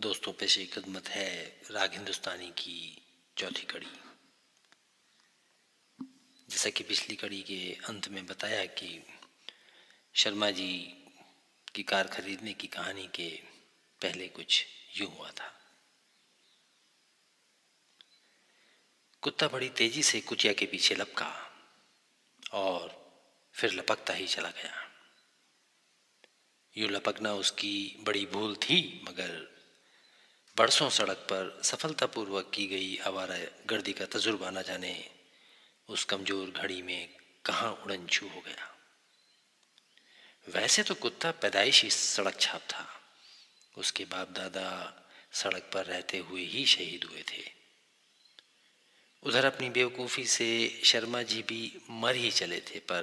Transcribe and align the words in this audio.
दोस्तों 0.00 0.32
पेश 0.32 0.72
खदमत 0.72 1.08
है, 1.08 1.60
राग 1.70 1.92
हिंदुस्तानी 1.92 2.50
की 2.50 3.02
चौथी 3.36 3.62
कड़ी। 3.62 3.86
जैसा 6.50 6.70
कि 6.70 6.84
पिछली 6.84 7.16
कड़ी 7.16 7.42
के 7.42 7.78
अंत 7.88 8.08
में 8.08 8.26
बताया 8.26 8.64
कि 8.64 9.06
शर्मा 10.14 10.50
जी 10.50 10.72
की 11.74 11.82
कार 11.82 12.06
खरीदने 12.06 12.52
की 12.52 12.66
कहानी 12.66 13.08
के 13.14 13.42
पहले 14.02 14.28
कुछ 14.28 14.66
यूँ 14.96 15.16
हुआ 15.16 15.30
था। 15.30 15.60
कुत्ता 19.22 19.48
बड़ी 19.48 19.68
तेज़ी 19.68 20.02
से 20.02 20.20
कुचिया 20.20 20.52
के 20.52 20.66
पीछे 20.66 20.94
लपका 20.94 21.56
और 22.52 23.12
फिर 23.52 23.72
लपकता 23.72 24.12
ही 24.12 24.26
चला 24.26 24.50
गया। 24.50 24.90
यूँ 26.76 26.90
लपकना 26.90 27.34
उसकी 27.34 27.96
बड़ी 28.00 28.26
भूल 28.26 28.56
थी, 28.56 29.04
मगर 29.08 29.59
बरसों 30.56 30.88
सड़क 30.90 31.16
पर 31.30 31.60
सफलतापूर्वक 31.64 32.50
की 32.54 32.66
गई 32.66 32.96
आवारा 33.06 33.36
गर्दी 33.66 33.92
का 33.92 34.04
तजुर्बा 34.04 34.50
न 34.50 34.62
जाने 34.62 34.94
उस 35.88 36.04
कमज़ोर 36.04 36.50
घड़ी 36.52 36.82
में 36.82 37.08
कहाँ 37.44 37.70
उड़न 37.84 38.06
छू 38.06 38.26
हो 38.26 38.40
गया। 38.40 38.66
वैसे 40.46 40.82
तो 40.82 40.94
कुत्ता 40.94 41.30
पैदाइशी 41.30 41.90
सड़क 41.90 42.40
छाप 42.40 42.60
था। 42.60 42.86
उसके 43.76 44.04
बाप 44.04 44.30
दादा 44.30 44.68
सड़क 45.32 45.70
पर 45.74 45.84
रहते 45.84 46.18
हुए 46.18 46.44
ही 46.44 46.64
शहीद 46.66 47.04
हुए 47.04 47.22
थे। 47.22 47.42
उधर 49.22 49.44
अपनी 49.44 49.70
बेवकूफ़ी 49.70 50.24
से 50.26 50.80
शर्मा 50.84 51.22
जी 51.22 51.42
भी 51.42 51.62
मर 51.90 52.14
ही 52.14 52.30
चले 52.30 52.60
थे, 52.60 52.78
पर 52.80 53.02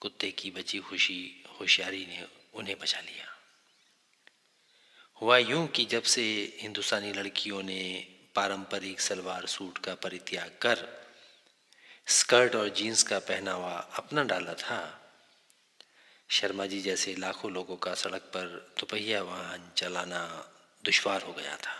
कुत्ते 0.00 0.30
की 0.30 0.50
बची 0.50 0.78
खुशी 0.78 1.44
होशियारी 1.60 2.06
ने 2.06 2.26
उन्हें 2.54 2.78
बचा 2.78 3.00
लिया। 3.00 3.26
हुआ 5.20 5.36
यूँ 5.38 5.66
कि 5.66 5.84
जब 5.84 6.02
से 6.02 6.22
हिंदुस्तानी 6.60 7.12
लड़कियों 7.12 7.62
ने 7.62 7.82
पारंपरिक 8.34 9.00
सलवार 9.00 9.46
सूट 9.46 9.78
का 9.78 9.94
परित्याग 9.94 10.50
कर 10.62 10.86
स्कर्ट 12.06 12.54
और 12.56 12.68
जीन्स 12.68 13.02
का 13.02 13.18
पहनावा 13.18 13.72
अपना 13.98 14.22
डाला 14.24 14.54
था, 14.54 14.78
शर्मा 16.30 16.66
जी 16.66 16.80
जैसे 16.80 17.14
लाखों 17.16 17.50
लोगों 17.52 17.76
का 17.76 17.94
सड़क 17.94 18.30
पर 18.34 18.46
दोपहिया 18.80 19.22
वाहन 19.22 19.70
चलाना 19.76 20.22
दुश्वार 20.84 21.22
हो 21.22 21.32
गया 21.32 21.56
था। 21.56 21.76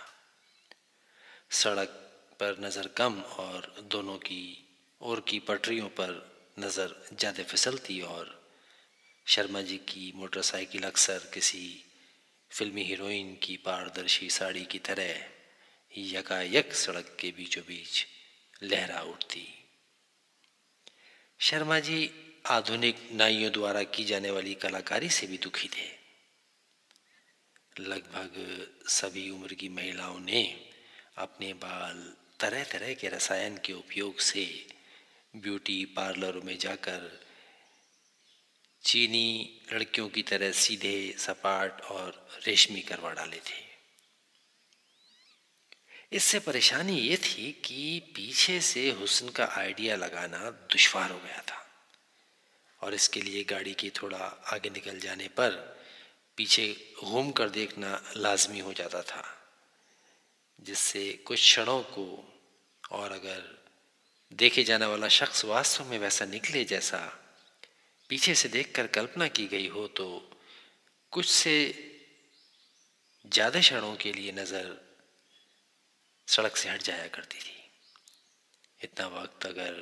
सड़क 1.51 1.99
पर 2.39 2.57
नज़र 2.59 2.87
कम 2.97 3.21
और 3.39 3.73
दोनों 3.91 4.17
की 4.17 4.43
और 5.01 5.25
की 5.27 5.39
पटरियों 5.39 5.87
पर 5.99 6.11
नज़र 6.59 6.95
ज़्यादा 7.13 7.43
फिसलती 7.43 8.01
और 8.01 8.39
शर्मा 9.27 9.61
जी 9.61 9.77
की 9.89 10.11
मोटरसाइकिल 10.15 10.83
अक्सर 10.83 11.29
किसी 11.33 11.63
फिल्मी 12.51 12.83
हीरोइन 12.83 13.35
की 13.35 13.57
पारदर्शी 13.57 14.29
साड़ी 14.29 14.65
की 14.65 14.79
तरह 14.79 15.23
यकायक 15.97 16.73
सड़क 16.73 17.17
के 17.19 17.31
बीचों 17.31 17.63
बीच 17.63 18.07
लहरा 18.63 19.01
उठती। 19.01 19.47
शर्मा 21.39 21.79
जी 21.79 22.11
आधुनिक 22.45 23.09
नाइयों 23.13 23.51
द्वारा 23.51 23.83
की 23.83 24.03
जाने 24.03 24.31
वाली 24.31 24.53
कलाकारी 24.53 25.09
से 25.09 25.27
भी 25.27 25.37
दुखी 25.37 25.67
थे। 25.67 25.89
लगभग 27.79 28.67
सभी 28.87 29.29
उम्र 29.29 29.53
की 29.53 29.69
महिलाओं 29.69 30.19
ने 30.19 30.69
अपने 31.17 31.53
बाल 31.53 32.13
तरह 32.39 32.63
तरह 32.63 32.93
के 32.93 33.07
रसायन 33.07 33.57
के 33.57 33.73
उपयोग 33.73 34.19
से 34.19 34.67
ब्यूटी 35.35 35.85
पार्लरों 35.85 36.41
में 36.41 36.57
जाकर 36.57 37.30
चीनी 38.83 39.61
लड़कियों 39.73 40.09
की 40.09 40.23
तरह 40.23 40.51
सीधे 40.51 41.15
सपाट 41.17 41.81
और 41.81 42.27
रेशमी 42.47 42.81
करवा 42.81 43.11
डाले 43.11 43.37
थे। 43.37 43.71
इससे 46.11 46.39
परेशानी 46.39 46.99
ये 46.99 47.17
थी 47.17 47.61
कि 47.65 47.99
पीछे 47.99 48.61
से 48.61 48.91
हुसन 48.91 49.29
का 49.29 49.45
आइडिया 49.45 49.95
लगाना 49.95 50.49
दुश्वार 50.49 51.11
हो 51.11 51.19
गया 51.19 51.41
था 51.41 51.67
और 52.81 52.93
इसके 52.93 53.21
लिए 53.21 53.43
गाड़ी 53.43 53.73
के 53.73 53.89
थोड़ा 53.89 54.19
आगे 54.27 54.69
निकल 54.69 54.99
जाने 54.99 55.27
पर 55.27 55.81
पीछे 56.37 56.95
घूम 57.03 57.31
कर 57.31 57.49
देखना 57.49 58.11
लाजमी 58.17 58.59
हो 58.59 58.73
जाता 58.73 59.01
था, 59.01 59.37
जिससे 60.61 61.13
कुछ 61.13 61.39
क्षणों 61.39 61.83
को 61.83 62.33
और 62.91 63.11
अगर 63.11 63.65
देखे 64.33 64.63
जाने 64.63 64.85
वाला 64.85 65.07
शख्स 65.07 65.45
वास्तव 65.45 65.85
में 65.85 65.99
वैसा 65.99 66.25
निकले 66.25 66.63
जैसा 66.63 67.20
पीछे 68.11 68.33
से 68.35 68.49
देखकर 68.49 68.87
कल्पना 68.89 69.27
की 69.29 69.45
गई 69.47 69.67
हो 69.69 69.85
तो 69.89 70.05
कुछ 71.13 71.25
से 71.27 71.53
ज़्यादा 73.25 73.59
क्षणों 73.59 73.95
के 73.95 74.11
लिए 74.13 74.31
नज़र 74.31 74.65
सड़क 76.27 76.57
से 76.57 76.69
हट 76.69 76.81
जाया 76.83 77.07
करती 77.07 77.37
थी। 77.39 77.55
इतना 78.79 79.07
वक्त 79.09 79.45
अगर 79.45 79.77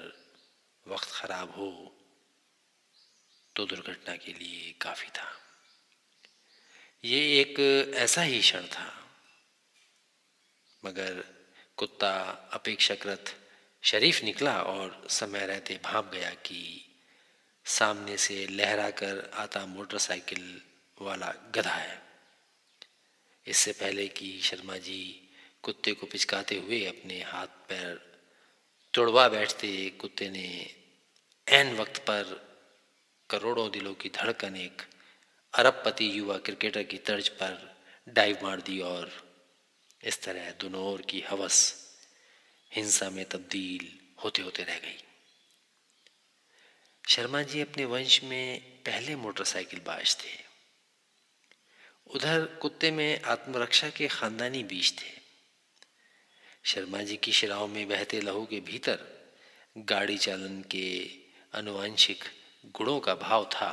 वक्त 0.86 1.10
ख़राब 1.12 1.52
हो 1.52 1.70
तो 3.56 3.66
दुर्घटना 3.66 4.16
के 4.16 4.34
लिए 4.34 4.74
काफ़ी 4.82 5.10
था। 5.10 5.28
ये 7.04 7.20
एक 7.40 7.60
ऐसा 7.98 8.22
ही 8.22 8.40
क्षण 8.42 8.68
था, 8.68 8.92
मगर 10.84 11.24
कुत्ता 11.78 12.12
अपेक्षाकृत 12.54 13.34
शरीफ 13.84 14.24
निकला 14.24 14.56
और 14.64 15.08
समय 15.12 15.46
रहते 15.46 15.80
भाप 15.84 16.12
गया 16.14 16.30
कि 16.46 16.62
सामने 17.70 18.18
से 18.18 18.48
लहरा 18.48 18.90
कर 18.90 19.32
आता 19.34 19.66
मोटरसाइकिल 19.66 20.62
वाला 21.02 21.34
गधा 21.56 21.74
है। 21.74 22.02
इससे 23.46 23.72
पहले 23.72 24.08
कि 24.08 24.40
शर्मा 24.44 24.78
जी 24.78 25.02
कुत्ते 25.64 25.92
को 25.94 26.08
पिचकाते 26.08 26.58
हुए 26.58 26.86
अपने 26.86 27.22
हाथ 27.24 27.48
पैर 27.70 28.00
तोड़वा 28.94 29.28
बैठते 29.28 29.90
कुत्ते 29.90 30.30
ने 30.30 30.48
एन 31.48 31.76
वक्त 31.76 31.98
पर 31.98 32.24
करोड़ों 33.30 33.70
दिलों 33.72 33.94
की 33.94 34.10
धड़कन 34.10 34.56
एक 34.56 34.82
अरबपति 35.54 36.20
युवा 36.20 36.38
क्रिकेटर 36.38 36.84
की 36.84 36.98
तर्ज 36.98 37.30
पर 37.30 37.78
डाइव 38.08 38.40
मार 38.44 38.62
दी 38.62 38.80
और 38.80 39.12
इस 40.04 40.22
तरह 40.24 40.52
दोनों 40.52 40.98
की 40.98 41.22
हवस, 41.22 41.58
हिंसा 42.72 43.10
में 43.10 43.26
तब्दील 43.26 43.88
होते 44.24 44.42
होते 44.42 44.64
रह 44.64 44.80
गई। 44.80 44.98
शर्मा 47.10 47.42
जी 47.42 47.62
अपने 47.62 47.86
वंश 47.86 48.24
में 48.24 48.60
पहले 48.60 49.16
मोटरसाइकिल 49.16 49.80
बाज 49.80 50.16
थे। 50.16 50.30
उधर 52.08 52.46
कुत्ते 52.46 52.92
में 52.92 53.22
आत्मरक्षा 53.22 53.90
के 53.90 54.08
खानदानी 54.08 54.64
बीज 54.64 54.94
थे। 55.00 55.22
शर्मा 56.64 57.02
जी 57.02 57.18
की 57.18 57.32
शिराओं 57.32 57.68
में 57.68 57.90
बहते 57.90 58.22
लहू 58.22 58.46
के 58.46 58.60
भीतर 58.60 59.00
गाड़ी 59.78 60.18
चालन 60.18 60.62
के 60.62 61.10
अनुवांशिक 61.54 62.24
गुणों 62.66 63.00
का 63.00 63.16
भाव 63.16 63.46
था, 63.46 63.72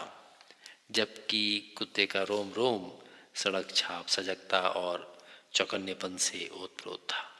जबकि 0.91 1.75
कुत्ते 1.79 2.07
का 2.07 2.23
रोम 2.23 2.53
रोम 2.53 2.93
सड़क 3.35 3.75
छाप, 3.75 4.07
सजगता 4.07 4.61
और 4.61 5.19
चौकन्नेपन 5.55 6.17
से 6.17 6.49
ओतप्रोत 6.49 7.07
था। 7.11 7.33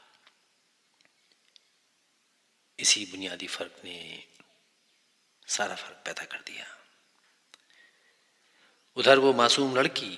इसी 2.79 3.05
बुनियादी 3.05 3.47
फ़र्क 3.47 3.81
ने 3.85 4.23
सारा 5.57 5.75
फ़र्क 5.75 6.01
पैदा 6.05 6.23
कर 6.23 6.37
दिया। 6.37 6.65
उधर 8.97 9.19
वो 9.19 9.33
मासूम 9.33 9.75
लड़की, 9.75 10.17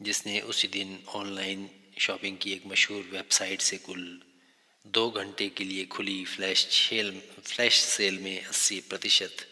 जिसने 0.00 0.40
उसी 0.40 0.68
दिन 0.68 1.04
ऑनलाइन 1.08 1.68
शॉपिंग 1.98 2.38
की 2.38 2.52
एक 2.52 2.66
मशहूर 2.66 3.02
वेबसाइट 3.02 3.60
से 3.60 3.76
कुल 3.78 4.02
दो 4.86 5.10
घंटे 5.10 5.48
के 5.48 5.64
लिए 5.64 5.84
खुली 5.84 6.24
फ्लैश 6.24 6.66
सेल 6.66 7.10
फ्लैश 7.44 7.80
सेल 7.80 8.18
में 8.18 8.44
अस्सी 8.44 8.80
प्रतिशत 8.80 9.46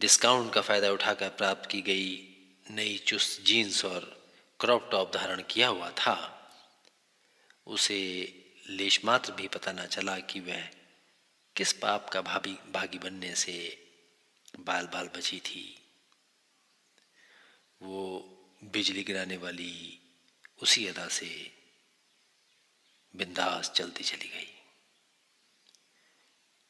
डिस्काउंट 0.00 0.52
का 0.54 0.60
फ़ायदा 0.60 0.90
उठाकर 0.90 1.28
प्राप्त 1.28 1.70
की 1.70 1.80
गई 1.82 2.08
नई 2.70 2.96
चुस्त 2.98 3.42
जीन्स 3.42 3.84
और 3.84 4.04
क्रॉप 4.60 4.88
टॉप 4.90 5.14
धारण 5.14 5.42
किया 5.50 5.68
हुआ 5.68 5.90
था। 5.90 6.16
उसे 7.66 8.00
लेशमात्र 8.70 9.32
भी 9.32 9.48
पता 9.48 9.72
न 9.72 9.86
चला 9.86 10.18
कि 10.18 10.40
वह 10.40 10.68
किस 11.56 11.72
पाप 11.72 12.08
का 12.08 12.22
भाभी, 12.22 12.52
भागी 12.52 12.98
बनने 12.98 13.34
से 13.34 13.86
बाल 14.58 14.86
बाल 14.86 15.08
बची 15.08 15.40
थी? 15.40 15.86
वो 17.82 18.18
बिजली 18.64 19.02
गिराने 19.02 19.36
वाली 19.36 20.00
उसी 20.62 20.86
अदा 20.86 21.08
से 21.08 21.52
बिंदास 23.16 23.70
चलती 23.70 24.04
चली 24.04 24.28
गई। 24.28 24.52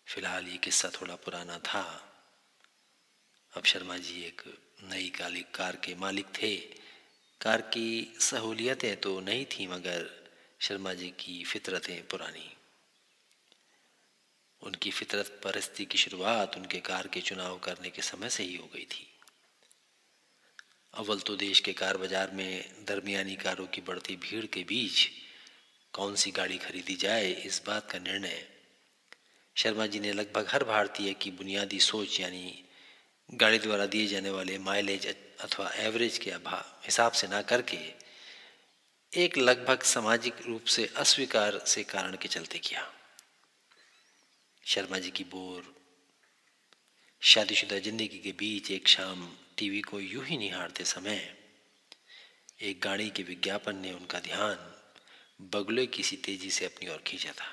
फ़िलहाल 0.06 0.48
ये 0.48 0.56
किस्सा 0.56 0.90
थोड़ा 0.90 1.16
पुराना 1.16 1.58
था। 1.58 2.12
अब 3.56 3.64
शर्मा 3.64 3.96
जी 3.96 4.22
एक 4.22 4.42
नई 4.82 5.10
काली, 5.10 5.42
कार 5.42 5.76
के 5.76 5.94
मालिक 5.94 6.26
थे। 6.26 6.56
कार 7.40 7.60
की 7.60 8.16
सहूलियतें 8.20 9.00
तो 9.00 9.20
नहीं 9.20 9.46
थी, 9.46 9.66
मगर 9.66 10.30
शर्मा 10.60 10.94
जी 10.94 11.10
की 11.10 11.44
फितरतें 11.44 12.08
पुरानी। 12.08 12.52
उनकी 14.86 14.94
फितरत 14.94 15.40
परस्ती 15.44 15.84
की 15.84 15.98
शुरुआत 15.98 16.56
उनके 16.56 16.78
कार 16.80 17.06
के 17.10 17.20
चुनाव 17.20 17.58
करने 17.58 17.90
के 17.90 18.02
समय 18.04 18.28
से 18.30 18.42
ही 18.44 18.56
हो 18.56 18.68
गई 18.74 18.84
थी। 18.86 19.06
अव्वल 20.94 21.20
तो 21.26 21.34
देश 21.36 21.60
के 21.60 21.72
कार 21.72 21.96
बाज़ार 21.96 22.30
में 22.32 22.84
दरमियानी 22.86 23.34
कारों 23.36 23.66
की 23.66 23.80
बढ़ती 23.82 24.16
भीड़ 24.22 24.44
के 24.46 24.62
बीच 24.62 25.08
कौन 25.94 26.14
सी 26.14 26.30
गाड़ी 26.30 26.58
खरीदी 26.58 26.94
जाए, 26.96 27.30
इस 27.30 27.62
बात 27.66 27.90
का 27.90 27.98
निर्णय। 27.98 28.42
शर्मा 29.56 29.86
जी 29.86 30.00
ने 30.00 30.12
लगभग 30.12 30.46
हर 30.50 30.64
भारतीय 30.64 31.12
की 31.12 31.30
बुनियादी 31.32 31.80
सोच, 31.80 32.20
यानी 32.20 32.64
गाड़ी 33.28 33.58
द्वारा 33.58 33.86
दिए 33.86 34.06
जाने 34.06 34.30
वाले 34.30 34.58
माइलेज 34.60 35.06
अथवा 35.40 35.70
एवरेज 35.82 36.18
के 36.18 36.30
अभाव 36.32 36.64
हिसाब 36.84 37.12
से 37.12 37.28
ना 37.28 37.42
करके 37.44 37.78
एक 39.12 39.38
लगभग 39.38 39.82
सामाजिक 39.94 40.46
रूप 40.46 40.64
से 40.74 40.90
अस्वीकार 40.96 41.58
से 41.66 41.82
कारण 41.86 42.16
के 42.16 42.28
चलते 42.28 42.58
किया। 42.58 42.92
शर्मा 44.66 44.98
जी 44.98 45.10
की 45.10 45.24
बोर, 45.24 45.74
शादीशुदा 47.22 47.78
ज़िंदगी 47.78 48.18
के 48.18 48.32
बीच 48.32 48.70
एक 48.70 48.88
शाम 48.88 49.36
टीवी 49.58 49.80
को 49.80 50.00
यूँ 50.00 50.24
ही 50.24 50.38
निहारते 50.38 50.84
समय 50.84 51.36
एक 52.62 52.80
गाड़ी 52.80 53.08
के 53.10 53.22
विज्ञापन 53.22 53.76
ने 53.76 53.92
उनका 53.92 54.20
ध्यान 54.20 55.46
बगुले 55.54 55.86
की 55.86 56.02
सी 56.02 56.16
तेज़ी 56.16 56.50
से 56.50 56.64
अपनी 56.64 56.88
ओर 56.88 57.02
खींचा 57.06 57.32
था। 57.32 57.48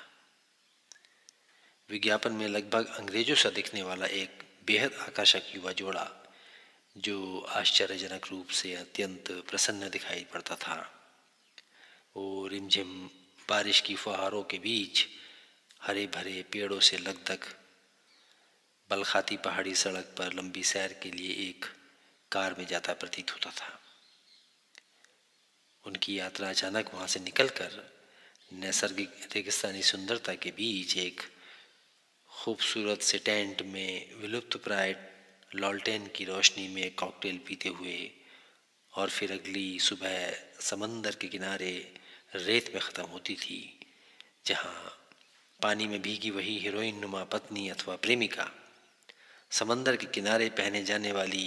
विज्ञापन 1.90 2.32
में 2.32 2.46
लगभग 2.48 2.94
अंग्रेज़ों 2.98 3.36
सा 3.36 3.50
दिखने 3.50 3.82
वाला 3.82 4.06
एक 4.06 4.42
बेहद 4.66 4.92
आकर्षक 4.92 5.54
युवा 5.56 5.72
जोड़ा, 5.72 6.10
जो 6.96 7.40
आश्चर्यजनक 7.40 8.26
रूप 8.30 8.48
से 8.48 8.74
अत्यंत 8.74 9.30
प्रसन्न 9.50 9.90
दिखाई 9.90 10.24
पड़ता 10.24 10.56
था। 10.56 10.80
वो 12.16 12.46
रिमझिम 12.46 13.10
बारिश 13.48 13.80
की 13.80 13.94
फुहारों 13.94 14.42
के 14.42 14.58
बीच 14.58 15.06
हरे 15.86 16.06
भरे 16.06 16.42
पेड़ों 16.52 16.80
से 16.80 16.98
लगधक 16.98 17.40
बलखाती 18.90 19.36
पहाड़ी 19.36 19.74
सड़क 19.74 20.14
पर 20.18 20.32
लंबी 20.32 20.62
सैर 20.62 20.92
के 21.02 21.10
लिए 21.10 21.32
एक 21.48 21.64
कार 22.32 22.54
में 22.58 22.66
जाता 22.66 22.92
प्रतीत 22.92 23.30
होता 23.30 23.50
था। 23.50 23.80
उनकी 25.84 26.18
यात्रा 26.18 26.48
अचानक 26.48 26.94
वहाँ 26.94 27.06
से 27.06 27.20
निकलकर 27.20 27.92
नैसर्गिक, 28.52 29.28
रेगिस्तानी 29.36 29.82
सुंदरता 29.82 30.34
के 30.34 30.50
बीच 30.50 30.96
एक 30.96 31.20
खूबसूरत 32.30 33.02
से 33.02 33.18
टेंट 33.18 33.62
में 33.62 34.14
विलुप्त 34.14 34.56
प्राय 34.56 34.96
लॉल्टेन 35.54 36.06
की 36.06 36.24
रोशनी 36.24 36.68
में 36.68 36.94
कॉकटेल 36.94 37.38
पीते 37.38 37.68
हुए 37.68 38.10
और 38.92 39.10
फिर 39.10 39.32
अगली 39.32 39.78
सुबह 39.78 40.32
समंदर 40.60 41.14
के 41.14 41.28
किनारे 41.28 41.94
रेत 42.34 42.74
में 42.74 42.82
ख़त्म 42.82 43.02
होती 43.02 43.34
थी, 43.34 43.80
जहाँ 44.46 45.00
पानी 45.64 45.86
में 45.88 46.00
भीगी 46.02 46.30
वही 46.30 46.58
हीरोइन 46.58 46.98
नुमा 47.00 47.22
पत्नी 47.24 47.68
अथवा 47.68 47.94
प्रेमिका। 47.96 48.50
समंदर 49.50 49.96
के 49.96 50.06
किनारे 50.06 50.48
पहने 50.48 50.82
जाने 50.84 51.12
वाली 51.12 51.46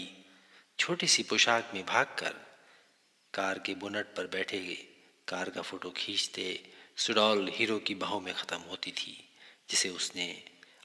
छोटी 0.79 1.07
सी 1.07 1.23
पोशाक 1.23 1.71
में 1.73 1.85
भागकर 1.85 2.33
कार 3.33 3.59
के 3.59 3.75
बोनट 3.75 4.05
पर 4.17 4.27
बैठे 4.27 4.59
कार 5.27 5.49
का 5.49 5.61
फ़ोटो 5.61 5.89
खींचते 5.89 6.47
सुडौल 6.97 7.49
हीरो 7.53 7.77
की 7.79 7.95
बाहों 7.95 8.19
में 8.21 8.33
ख़त्म 8.33 8.57
होती 8.59 8.91
थी, 8.91 9.17
जिसे 9.69 9.89
उसने 9.89 10.27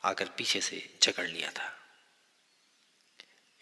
आकर 0.04 0.28
पीछे 0.28 0.60
से 0.60 0.82
जकड़ 1.02 1.26
लिया 1.26 1.50
था। 1.50 1.70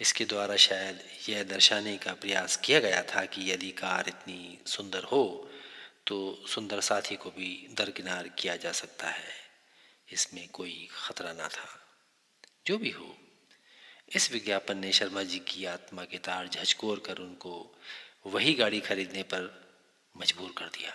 इसके 0.01 0.25
द्वारा 0.25 0.57
शायद 0.57 1.03
यह 1.29 1.43
दर्शाने 1.45 1.97
का 1.97 2.13
प्रयास 2.15 2.57
किया 2.57 2.81
गया 2.81 3.03
था 3.03 3.25
कि 3.25 3.51
यदि 3.53 3.71
कार 3.71 4.09
इतनी 4.09 4.59
सुंदर 4.67 5.05
हो 5.05 5.51
तो 6.07 6.19
सुंदर 6.49 6.81
साथी 6.81 7.17
को 7.17 7.31
भी 7.31 7.69
दरकिनार 7.79 8.29
किया 8.39 8.57
जा 8.57 8.73
सकता 8.73 9.09
है। 9.09 9.39
इसमें 10.13 10.49
कोई 10.49 10.89
खतरा 10.93 11.33
ना 11.33 11.49
था। 11.49 11.87
जो 12.67 12.79
भी 12.79 12.91
हो, 12.91 13.19
इस 14.17 14.33
विज्ञापन 14.33 14.79
ने 14.79 14.93
शर्मा 14.93 15.23
जी 15.23 15.39
की 15.39 15.65
आत्मा 15.65 16.05
के 16.05 16.19
तार 16.19 16.49
झचकोर 16.49 16.99
कर 16.99 17.19
उनको 17.19 17.77
वही 18.27 18.55
गाड़ी 18.55 18.81
खरीदने 18.81 19.23
पर 19.23 19.71
मजबूर 20.17 20.55
कर 20.59 20.65
दिया। 20.65 20.93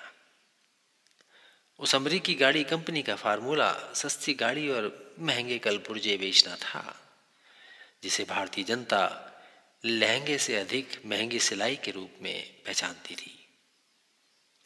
उस 1.79 1.95
अमरीकी 1.95 2.35
गाड़ी 2.35 2.63
कंपनी 2.63 3.03
का 3.03 3.15
फार्मूला 3.15 3.93
सस्ती 3.93 4.33
गाड़ी 4.33 4.69
और 4.69 5.15
महँगे 5.19 5.59
कल 5.59 5.77
पुर्जे 5.77 6.17
बेचना 6.17 6.55
था, 6.55 7.11
जिसे 8.03 8.23
भारतीय 8.23 8.63
जनता 8.63 9.31
लहंगे 9.85 10.37
से 10.37 10.55
अधिक 10.55 11.01
महँगी 11.05 11.39
सिलाई 11.39 11.75
के 11.75 11.91
रूप 11.91 12.11
में 12.21 12.63
पहचानती 12.63 13.15
थी। 13.15 13.47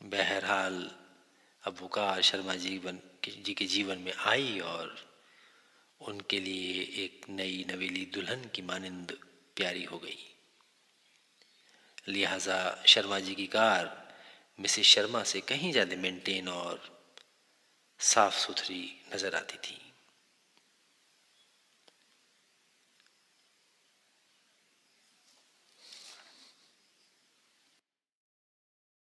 बहरहाल 0.04 0.99
अब 1.63 1.75
बुकार 1.79 2.21
शर्मा 2.21 2.56
जीवन 2.56 3.00
जी 3.45 3.53
के 3.53 3.65
जीवन 3.65 3.97
में 3.97 4.13
आई 4.13 4.59
और 4.59 4.95
उनके 6.01 6.39
लिए 6.39 6.81
एक 7.03 7.25
नई 7.29 7.65
नवेली 7.71 8.06
दुल्हन 8.13 8.50
की 8.56 8.61
मानंद 8.61 9.17
प्यारी 9.57 9.83
हो 9.83 9.97
गई। 9.97 10.17
लिहाजा 12.07 12.83
शर्मा 12.85 13.19
जी 13.19 13.35
की 13.35 13.47
कार 13.47 13.91
मिसेस 14.59 14.85
शर्मा 14.85 15.23
से 15.23 15.41
कहीं 15.41 15.71
ज़्यादा 15.71 15.95
मेंटेन 15.95 16.47
और 16.50 16.81
साफ़ 18.00 18.38
सुथरी 18.38 18.83
नज़र 19.13 19.35
आती 19.35 19.57
थी। 19.57 19.88